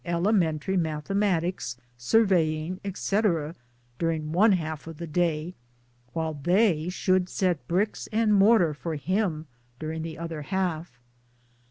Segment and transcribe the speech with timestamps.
[0.03, 3.53] elementary mathe matics, surveying', etc.,
[3.99, 5.53] during one half of the day,
[6.13, 9.45] while they should set bricks and mortar for, him
[9.77, 10.99] MILLTHORPIANA 173 during the other half